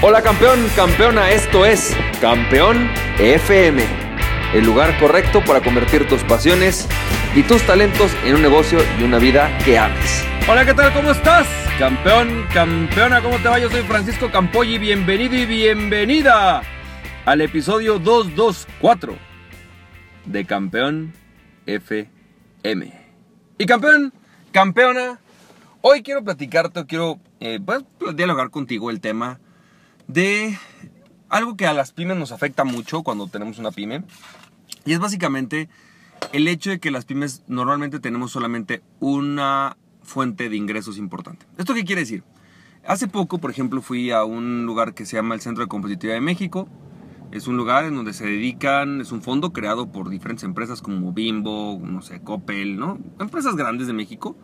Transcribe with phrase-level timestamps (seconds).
[0.00, 3.82] Hola campeón, campeona, esto es Campeón FM,
[4.54, 6.86] el lugar correcto para convertir tus pasiones
[7.34, 10.24] y tus talentos en un negocio y una vida que ames.
[10.48, 10.92] Hola, ¿qué tal?
[10.92, 11.48] ¿Cómo estás?
[11.80, 13.58] Campeón, campeona, ¿cómo te va?
[13.58, 16.62] Yo soy Francisco Campoy bienvenido y bienvenida
[17.24, 19.16] al episodio 224
[20.26, 21.12] de Campeón
[21.66, 22.92] FM.
[23.58, 24.12] Y campeón,
[24.52, 25.18] campeona,
[25.80, 29.40] hoy quiero platicarte, quiero eh, pues, dialogar contigo el tema
[30.08, 30.58] de
[31.28, 34.02] algo que a las pymes nos afecta mucho cuando tenemos una pyme.
[34.84, 35.68] Y es básicamente
[36.32, 41.46] el hecho de que las pymes normalmente tenemos solamente una fuente de ingresos importante.
[41.58, 42.24] ¿Esto qué quiere decir?
[42.86, 46.16] Hace poco, por ejemplo, fui a un lugar que se llama el Centro de Competitividad
[46.16, 46.68] de México.
[47.30, 51.12] Es un lugar en donde se dedican, es un fondo creado por diferentes empresas como
[51.12, 52.98] Bimbo, no sé, Coppel, ¿no?
[53.20, 54.34] Empresas grandes de México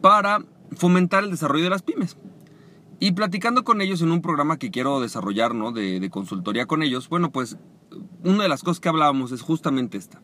[0.00, 0.44] para
[0.76, 2.16] fomentar el desarrollo de las pymes.
[2.98, 5.72] Y platicando con ellos en un programa que quiero desarrollar, ¿no?
[5.72, 7.58] De, consultoría con ellos, bueno, pues
[8.24, 10.22] una de las cosas que hablábamos es justamente esta.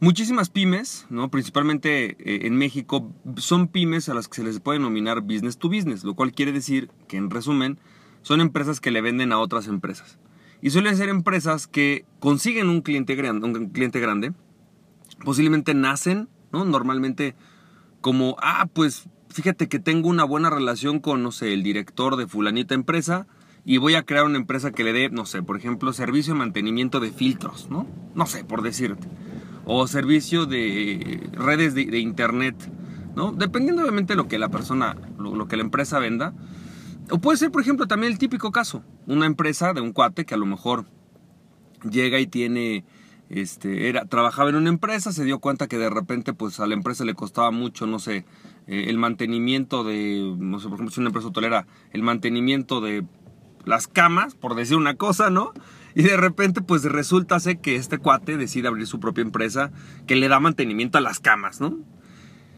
[0.00, 1.30] Muchísimas pymes, ¿no?
[1.30, 5.68] principalmente eh, en México, son pymes a las que se les puede denominar business to
[5.68, 7.78] business, lo cual quiere decir que en resumen
[8.22, 10.18] son empresas que le venden a otras empresas.
[10.60, 14.32] Y suelen ser empresas que consiguen un cliente grande, un cliente grande
[15.24, 16.64] posiblemente nacen, ¿no?
[16.64, 17.34] Normalmente
[18.00, 22.28] como, ah, pues fíjate que tengo una buena relación con, no sé, el director de
[22.28, 23.26] fulanita empresa
[23.64, 26.38] y voy a crear una empresa que le dé, no sé, por ejemplo, servicio de
[26.38, 27.84] mantenimiento de filtros, ¿no?
[28.14, 29.08] No sé, por decirte.
[29.64, 32.54] O servicio de redes de, internet,
[33.16, 33.32] ¿no?
[33.32, 36.32] Dependiendo obviamente de lo que la persona, lo, que la empresa venda.
[37.10, 40.34] O puede ser, por ejemplo, también el típico caso, una empresa de un cuate que
[40.34, 40.84] a lo mejor
[41.90, 42.84] llega y tiene
[43.30, 46.74] este, era, trabajaba en una empresa, se dio cuenta que de repente pues a la
[46.74, 48.24] empresa le costaba mucho, no sé,
[48.66, 53.04] eh, el mantenimiento de, no sé, por ejemplo, si una empresa hotelera, el mantenimiento de
[53.64, 55.52] las camas, por decir una cosa, ¿no?
[55.94, 59.70] Y de repente, pues resulta que este cuate decide abrir su propia empresa
[60.06, 61.78] que le da mantenimiento a las camas, ¿no?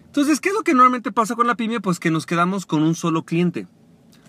[0.06, 1.80] Entonces, ¿qué es lo que normalmente pasa con la pyme?
[1.80, 3.66] Pues que nos quedamos con un solo cliente.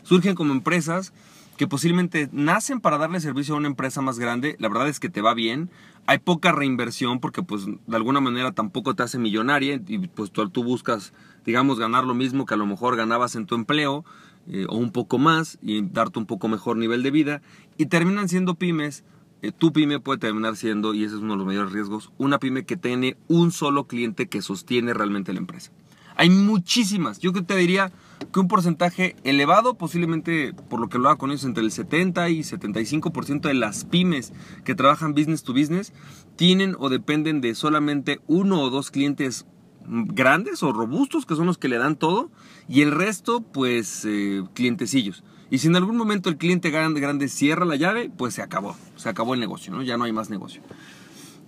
[0.03, 1.13] Surgen como empresas
[1.57, 5.09] que posiblemente nacen para darle servicio a una empresa más grande, la verdad es que
[5.09, 5.71] te va bien,
[6.05, 10.63] hay poca reinversión porque pues de alguna manera tampoco te hace millonaria y pues tú
[10.63, 11.13] buscas,
[11.47, 14.03] digamos, ganar lo mismo que a lo mejor ganabas en tu empleo
[14.47, 17.41] eh, o un poco más y darte un poco mejor nivel de vida
[17.77, 19.05] y terminan siendo pymes.
[19.41, 22.37] Eh, tu pyme puede terminar siendo, y ese es uno de los mayores riesgos, una
[22.37, 25.71] pyme que tiene un solo cliente que sostiene realmente la empresa.
[26.17, 27.19] Hay muchísimas.
[27.19, 27.93] Yo te diría
[28.33, 32.27] que un porcentaje elevado, posiblemente por lo que lo hago con ellos, entre el 70
[32.29, 34.33] y 75% de las pymes
[34.65, 35.93] que trabajan business to business
[36.35, 39.45] tienen o dependen de solamente uno o dos clientes
[39.87, 42.29] grandes o robustos, que son los que le dan todo,
[42.67, 45.23] y el resto, pues, eh, clientecillos.
[45.49, 48.75] Y si en algún momento el cliente grande, grande cierra la llave, pues se acabó,
[48.95, 49.81] se acabó el negocio, ¿no?
[49.81, 50.61] Ya no hay más negocio.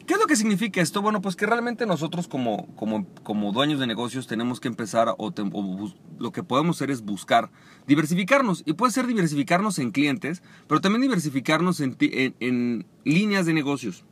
[0.09, 1.03] ¿Qué es lo que significa esto?
[1.03, 5.31] Bueno, pues que realmente nosotros como, como, como dueños de negocios tenemos que empezar o,
[6.17, 7.51] lo que podemos hacer es buscar
[7.85, 8.63] diversificarnos.
[8.65, 14.03] Y puede ser diversificarnos en clientes, pero también diversificarnos en, en líneas de negocios.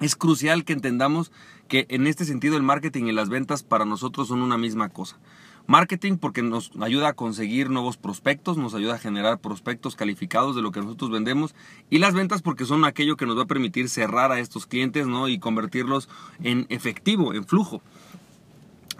[0.00, 1.30] Es crucial que entendamos
[1.68, 5.18] que en este sentido el marketing y las ventas para nosotros son una misma cosa.
[5.66, 10.62] Marketing porque nos ayuda a conseguir nuevos prospectos, nos ayuda a generar prospectos calificados de
[10.62, 11.54] lo que nosotros vendemos
[11.88, 15.06] y las ventas porque son aquello que nos va a permitir cerrar a estos clientes
[15.06, 15.28] ¿no?
[15.28, 16.10] y convertirlos
[16.42, 17.80] en efectivo, en flujo.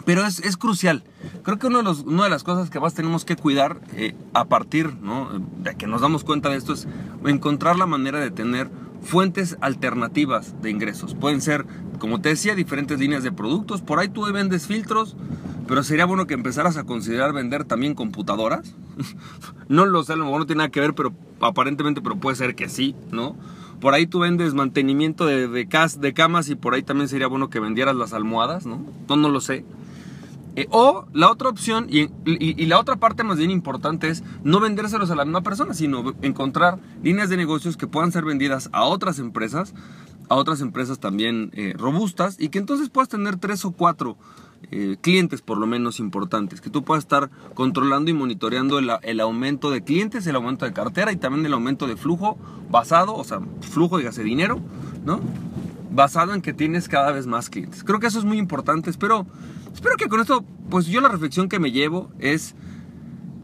[0.06, 1.04] Pero es, es crucial.
[1.42, 4.14] Creo que uno de los, una de las cosas que más tenemos que cuidar eh,
[4.32, 5.28] a partir ¿no?
[5.58, 6.88] de que nos damos cuenta de esto es
[7.26, 8.70] encontrar la manera de tener
[9.04, 11.14] fuentes alternativas de ingresos.
[11.14, 11.64] Pueden ser,
[11.98, 13.82] como te decía, diferentes líneas de productos.
[13.82, 15.16] Por ahí tú vendes filtros,
[15.68, 18.74] pero sería bueno que empezaras a considerar vender también computadoras.
[19.68, 22.36] no lo sé, a lo mejor no tiene nada que ver, pero aparentemente, pero puede
[22.36, 23.36] ser que sí, ¿no?
[23.80, 27.50] Por ahí tú vendes mantenimiento de, de, de camas y por ahí también sería bueno
[27.50, 28.80] que vendieras las almohadas, ¿no?
[29.08, 29.64] No, no lo sé.
[30.56, 32.08] Eh, o la otra opción, y,
[32.66, 36.78] la otra parte más bien importante es no vendérselos a la misma persona, sino encontrar
[37.02, 39.74] líneas de negocios que puedan ser vendidas a otras empresas,
[40.28, 44.16] a otras empresas también eh, robustas, y que entonces puedas tener tres o cuatro
[44.70, 49.70] eh, clientes por lo menos importantes, que tú puedas estar controlando y monitoreando el, aumento
[49.70, 52.38] de clientes, el aumento de cartera y también el aumento de flujo
[52.70, 54.60] basado, o sea, flujo, de dinero,
[55.04, 55.20] ¿no?
[55.90, 57.84] Basado en que tienes cada vez más clientes.
[57.84, 59.26] Creo que eso es muy importante, espero,
[59.74, 62.54] espero que con esto, pues yo la reflexión que me llevo es,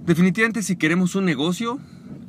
[0.06, 1.79] definitivamente si queremos un negocio,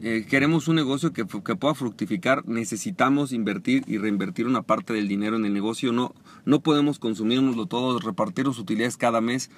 [0.03, 5.07] eh, queremos un negocio que, que, pueda fructificar, necesitamos invertir y reinvertir una parte del
[5.07, 5.91] dinero en el negocio.
[5.91, 9.51] No, no podemos consumírnoslo todo, repartir las utilidades cada mes.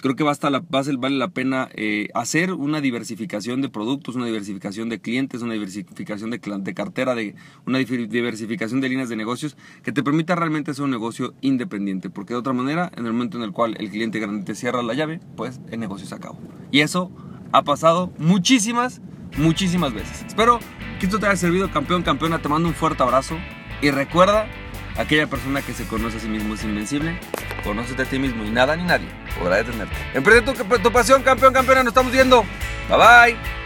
[0.00, 4.88] Creo que basta la, vale la pena eh, hacer una diversificación de productos, una diversificación
[4.88, 7.34] de clientes, una diversificación de, de cartera, de,
[7.66, 12.10] una diversificación de líneas de negocios que te permita realmente hacer un negocio independiente.
[12.10, 14.82] Porque de otra manera, en el momento en el cual el cliente grande te cierra
[14.82, 16.38] la llave, pues el negocio se acabó.
[16.70, 17.10] Y eso
[17.52, 19.00] ha pasado muchísimas,
[19.36, 20.24] muchísimas veces.
[20.26, 20.60] Espero
[20.98, 22.40] que esto te haya servido, campeón, campeona.
[22.40, 23.36] Te mando un fuerte abrazo
[23.82, 24.46] y recuerda,
[24.96, 27.18] aquella persona que se conoce a sí mismo es invencible.
[27.64, 29.08] Conócete a ti mismo y nada ni nadie
[29.38, 29.94] podrá detenerte.
[30.14, 31.82] Emprende tu, tu pasión, campeón, campeona.
[31.82, 32.44] Nos estamos viendo.
[32.88, 32.98] Bye
[33.34, 33.59] bye.